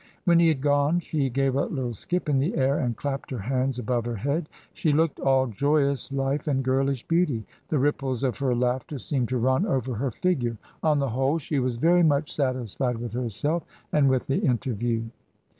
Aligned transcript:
When 0.25 0.39
he 0.39 0.47
had 0.47 0.61
gone 0.61 0.99
she 0.99 1.29
gave 1.29 1.53
a 1.53 1.65
little 1.65 1.93
skip 1.93 2.27
in 2.27 2.39
the 2.39 2.55
air 2.57 2.79
and 2.79 2.97
clapped 2.97 3.29
her 3.29 3.37
hands 3.37 3.77
above 3.77 4.07
her 4.07 4.15
head. 4.15 4.49
She 4.73 4.91
looked 4.93 5.19
all 5.19 5.45
joyous 5.45 6.11
life 6.11 6.47
and 6.47 6.63
girlish 6.63 7.07
beauty; 7.07 7.45
the 7.69 7.77
ripples 7.77 8.23
of 8.23 8.39
her 8.39 8.55
laughter 8.55 8.97
seemed 8.97 9.29
to 9.29 9.37
run 9.37 9.67
over 9.67 9.93
her 9.93 10.09
figure. 10.09 10.57
On 10.81 10.97
the 10.97 11.09
whole, 11.09 11.37
she 11.37 11.59
was 11.59 11.75
very 11.77 12.01
much 12.01 12.33
satisfied 12.33 12.97
with 12.97 13.13
herself 13.13 13.63
and 13.93 14.09
with 14.09 14.25
the 14.25 14.39
interview. 14.39 15.03